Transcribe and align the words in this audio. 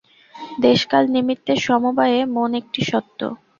দেশ-কাল-নিমিত্তের 0.59 1.59
সমবায়ে 1.65 2.19
মন 2.35 2.51
একটি 2.61 2.81
সত্ত্ব। 2.89 3.21